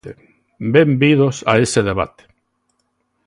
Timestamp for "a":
1.51-1.59